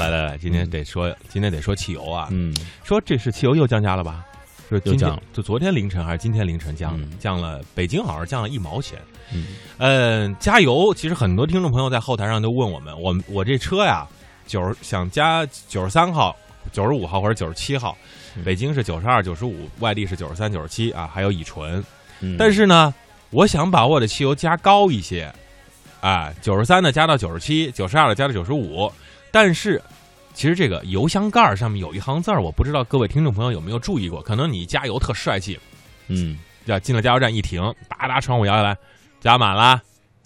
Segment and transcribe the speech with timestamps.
[0.00, 2.28] 来来来，今天得说，今天得说汽油啊。
[2.30, 4.24] 嗯，说这是汽油又降价了吧？
[4.70, 7.04] 说今天就昨天凌晨还是今天凌晨降的？
[7.04, 8.98] 嗯降了，北京好像降了一毛钱。
[9.32, 9.46] 嗯
[9.78, 10.94] 呃，加油！
[10.94, 14.06] 其实很多听众朋友在后台上都问我们，我我这车呀，
[14.46, 16.34] 九十想加九十三号、
[16.72, 17.96] 九十五号或者九十七号，
[18.36, 21.84] 嗯北京是九十二、九十五，外地是九十三、九十七啊，还有乙醇。
[22.20, 22.94] 嗯但是呢，
[23.30, 25.32] 我想把我的汽油加高一些，
[26.00, 28.90] 啊，九十三的加到九十七，九十二的加到九十五。
[29.30, 29.80] 但是，
[30.34, 34.22] 其实这个油箱盖儿上面有一行字儿，我不知道各位听众朋友有没有注意过。
[34.22, 35.58] 可能你加油特帅气，
[36.08, 38.76] 嗯要进了加油站一停，叭叭窗户摇下来，
[39.20, 39.80] 加满了，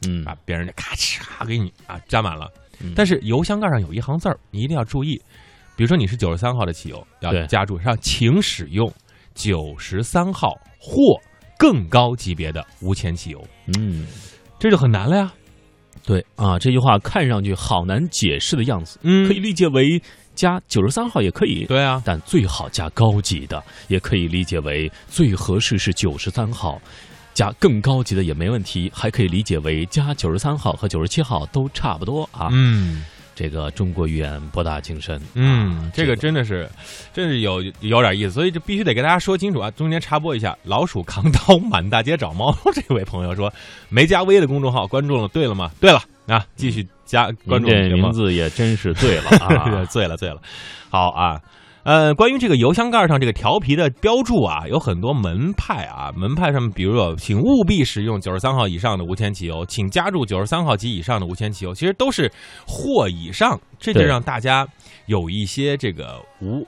[0.06, 2.50] 嗯把别人就咔嚓给你啊加满了。
[2.80, 5.20] 嗯但是油箱盖上有一行字儿，你一定要注意。
[5.76, 8.92] 比如说你是九十三号的汽油，要加注上，请使用
[9.34, 11.20] 九十三号或
[11.58, 13.44] 更高级别的无铅汽油，
[13.76, 14.06] 嗯，
[14.58, 15.32] 这就很难了呀。
[16.04, 19.26] 对啊，这句话看上去好难解释的样子，嗯。
[19.28, 20.00] 可以理解为
[20.34, 26.80] 加九十三号也可以，对啊，但最好加高级的，也可以理解为最合适是九十三号，
[27.32, 32.48] 加更高级的也没问题，还可以理解为加九十三号和九十七号都差不多啊。
[32.52, 33.04] 嗯
[33.34, 36.68] 这个中国语言博大精深，嗯啊，这个真的是，
[37.12, 39.70] 真是有有点意思，所以这必须得跟大家说清楚啊。
[39.72, 43.52] 中间插播一下，老鼠扛刀满大街找猫这位朋友说
[43.88, 45.70] 没加微的公众号关注了，对了吗？
[45.80, 48.12] 对了啊，继续加关注这名。
[48.12, 49.84] 字也真是醉了啊。
[49.90, 50.40] 醉了醉了，
[50.88, 51.40] 好啊。
[51.84, 62.32] 呃，关于这个油箱盖上这个调皮的标注啊，有很多门派啊，门派上面，比如说，请务必使用九十三号以上的无铅汽油，请加注九十三号及以上的无铅汽油，其实都是
[62.66, 64.66] 或以上，这就让大家
[65.06, 66.66] 有一些这个无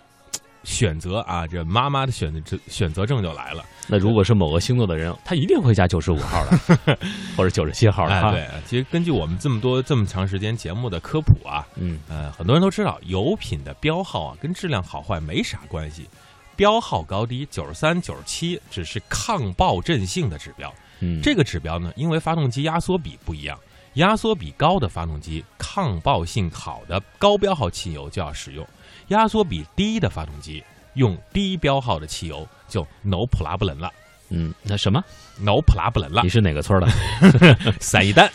[0.66, 3.64] 选择啊，这妈妈的选择选择症就来了。
[3.86, 6.98] 那如果是某个星座的人，他一定会加九十五号的，
[7.36, 16.08] 或者九十七号的哎，对，其实根据我们这么多这么长时间节目的科普啊，嗯呃，很多人都知道，油品的标号啊，跟质量好坏没啥关系。
[16.56, 20.72] 标号高低，九十三、九十七，只是抗爆震性的指标。
[21.00, 23.56] 嗯，这个指标呢，因为发动机压缩比不一样，
[23.96, 28.64] 压缩比高的发动机，抗爆性好的高标号汽油就要使用；
[29.08, 30.62] 压缩比低的发动机，
[30.94, 33.90] 用低标号的汽油就 no problem 了
[34.28, 35.00] 嗯，那什么
[35.38, 36.88] ？，no problem 了你，是哪个村的？
[37.78, 38.28] 散一单。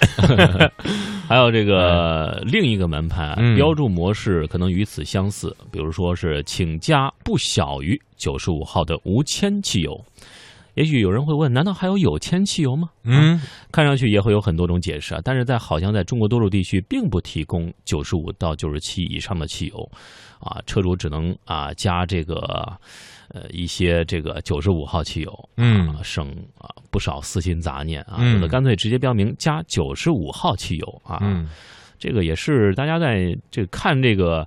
[1.28, 10.00] 还有这个另一个门派啊嗯标注模式可能与此相似，比如说是请加不小于九十五号的无铅汽油。
[10.76, 12.90] 也许有人会问，难道还有有铅汽油吗？
[13.04, 13.42] 嗯。
[13.72, 19.92] 看上去也会有很多种解释啊，但是在好像在中国多数地区并不提供九十五到九十七以上的汽油，
[20.40, 22.36] 啊，车主只能啊加这个
[23.30, 25.90] 呃一些这个九十五号汽油，嗯。
[25.90, 28.36] 啊，省啊不少私心杂念啊，嗯。
[28.36, 31.48] 有的干脆直接标明加九十五号汽油啊，嗯
[32.02, 34.46] 这个也是大家在这个看这个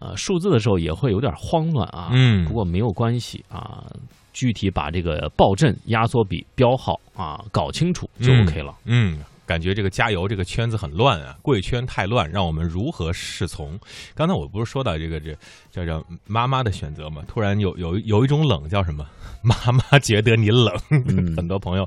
[0.00, 3.84] 呃数字的时候也会有点慌乱啊，嗯不过没有关系啊，
[4.32, 8.74] 具体把这个爆震、压缩比、标号啊搞清楚就嗯 OK 了。
[8.84, 13.78] 嗯，感觉这个加油这个圈子很乱啊，贵圈太乱，让我们如何是从？
[14.14, 15.34] 刚才我不是说到这个这
[15.72, 17.22] 叫叫妈妈的选择嘛？
[17.26, 19.04] 突然有有有一种冷叫什么？
[19.42, 21.84] 妈妈觉得你冷，嗯 很多朋友。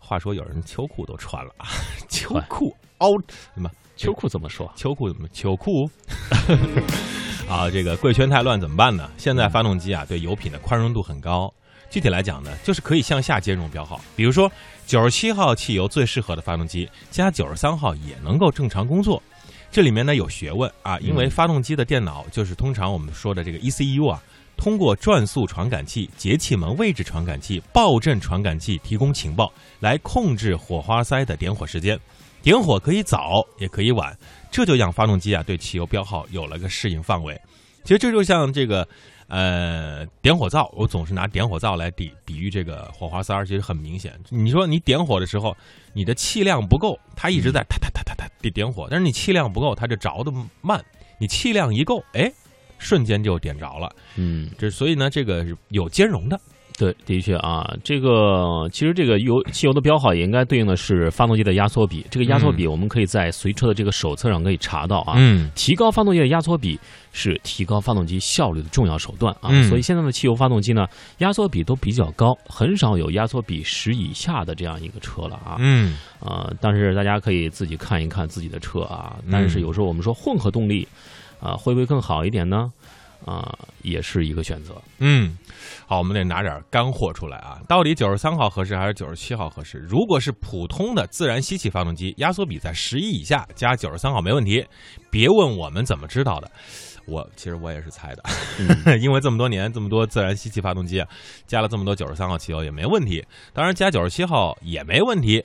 [0.00, 1.68] 话说有人秋裤都穿了啊，
[2.08, 3.12] 秋裤凹
[3.54, 3.70] 什么？
[3.96, 4.72] 秋裤怎么说？
[4.76, 5.90] 秋裤怎么秋裤？
[7.48, 9.10] 啊，这个贵圈太乱怎么办呢？
[9.16, 11.52] 现在发动机啊对油品的宽容度很高，
[11.90, 14.50] 具体来讲呢，就是可以向下兼容标号，比如说
[14.86, 19.22] 九十七号汽油最适合的发动机加九十三号也能够正常工作。
[19.70, 24.22] 这里面呢有学问啊，因为发动机的电脑就是通常我们说的这个 ECU 啊，
[24.56, 31.98] 通过转速传感器、节气门位置传感器、爆震传感器提供情报，来控制火花塞的点火时间。
[32.42, 34.16] 点火可以早，也可以晚，
[34.50, 37.38] 这就让发动机啊对汽油标号有了个适应范围。
[37.84, 38.86] 其实这就像这个
[39.28, 44.12] 呃点火灶，我总是拿点火灶来比比喻这个火花塞儿，其实很明显。
[44.28, 45.56] 你说你点火的时候，
[45.92, 50.84] 你的气量不够，它一直在哒哒哒哒哒地点火，但是你气量不够，它就着的慢。
[51.18, 52.30] 你气量一够，哎，
[52.78, 53.90] 瞬间就点着了。
[54.16, 56.38] 嗯，这所以呢，这个是有兼容的。
[56.78, 62.06] 对，的确啊，这个其实这个油汽油的标号也应该对应的是发动机的压缩比。
[62.08, 65.14] 这个压缩比我们可以在随车的这个手册上可以查到啊。
[65.16, 66.78] 嗯提高发动机的压缩比
[67.10, 70.86] 是提高发动机效率的重要手段啊，嗯所以现在的汽油发动机呢，
[71.18, 75.56] 压缩比都比较高，很少有压缩比十以下的这样一个车了啊。
[75.58, 79.16] 嗯呃，但是大家可以自己看一看自己的车啊。
[79.24, 80.86] 嗯但是有时候我们说混合动力
[81.40, 82.70] 啊、会不会更好一点呢？
[83.24, 84.80] 啊、也是一个选择。
[84.98, 85.36] 嗯，
[85.86, 87.60] 好，我们得拿点干货出来啊！
[87.68, 89.78] 到底九十三号合适还是九十七号合适？
[89.78, 94.64] 如果是普通的自然吸气发动机，压缩比在十一以下，加九十三号没问题。
[95.10, 96.50] 别问我们怎么知道的，
[97.08, 98.22] 我其实我也是猜的，
[98.84, 101.08] 嗯 因为这么多年这么多自然吸气发动机啊，
[101.46, 105.44] 加了这么多九十三号汽油也没问题，当然加九十七号也没问题。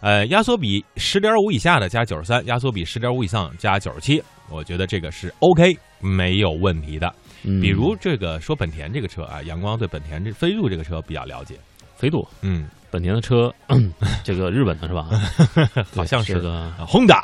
[0.00, 7.06] 呃，压缩比十点五以下的加九十三，压缩比十点五以上加九十七，我觉得这个是 OK 没有问题的。
[7.44, 11.56] 嗯比如这个说本田这个车啊，阳光对本田这飞度这个车比较了解，
[11.96, 13.52] 飞度，嗯，本田的车，
[14.24, 15.08] 这个日本的是吧？
[15.94, 17.22] 好像是个啊，Honda，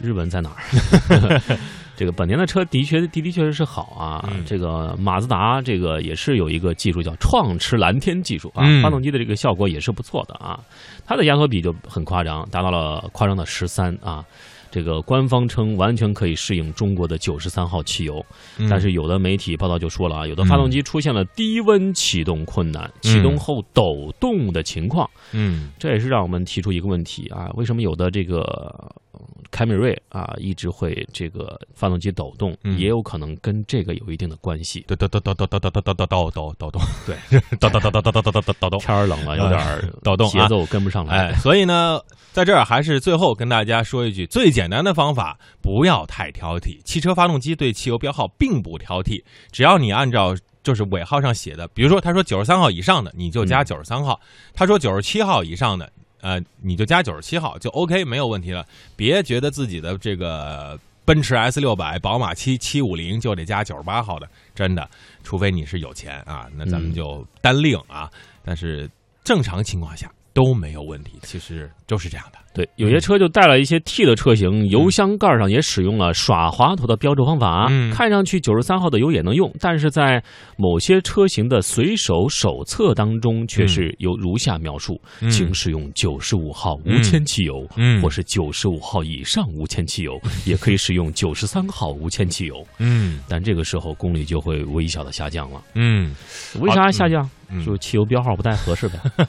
[0.00, 1.40] 日本在哪儿？
[1.98, 4.24] 这个本田的车的确的的确实是好啊。
[4.30, 10.60] 嗯这个马自达这个也是有一个技术叫创驰蓝天技术啊，嗯发动机的这个效果也是不错的啊。
[11.04, 14.24] 它的压缩比就很夸张，达到了夸张的十三啊。
[14.70, 18.22] 这个官方称完全可以适应中国的九十三号汽油，
[18.58, 28.40] 嗯但是有的媒体报道就说了啊，有的发动机出现了低温启动困难、启动后抖动的情况，嗯这也是让我们提出一个问题啊，为什么有的这个
[29.12, 34.84] 呃凯美瑞啊一直会这个发动机抖动，嗯也有可能跟这个有一定的关系。
[34.86, 38.78] 抖抖抖抖抖抖抖抖抖抖抖抖抖抖，对，抖抖抖抖抖抖抖抖抖抖 抖。
[38.78, 41.28] 天儿冷了，有点儿抖动啊节奏跟不上来。
[41.28, 42.00] 哎，所以呢，
[42.32, 46.80] 在这儿还是最后跟大家说一句，最简单的方法，不要太挑剔。
[46.84, 54.14] 汽车发动机对汽油标号并不挑剔，只要你按照就是尾号上写的，比如说他说九十三号以上的，你就加嗯九十三号；
[54.52, 58.66] 他说九十七号以上的，呃，你就加九十七号，就 OK，没有问题了。
[58.96, 64.88] 别觉得自己的这个奔驰 S 六百、宝马七七五零就得加九十八号的，真的，
[65.22, 68.10] 除非你是有钱啊，那咱们嗯就单另啊。
[68.44, 68.90] 但是
[69.22, 72.38] 正常情况下都没有问题，其实就是这样的。
[72.54, 77.90] 对，有些车就带了一些 T 的车型，油箱盖上也使用了耍滑头的标注方法，嗯。
[77.90, 80.22] 看上去九十三号的油也能用，但是在
[80.56, 85.28] 某些车型的随手手册当中却是有如下描述：嗯。
[85.28, 88.00] 请使用九十五号无铅汽油，嗯。
[88.00, 90.12] 或是九十五号以上无铅汽油，
[90.46, 92.64] 也可以使用九十三号无铅汽油。
[92.78, 93.20] 嗯。
[93.28, 95.60] 但这个时候功率就会微小的下降了。
[95.74, 96.14] 嗯。
[96.60, 97.28] 为啥下降？
[97.50, 97.64] 嗯。
[97.64, 98.98] 就汽油标号不太合适呗。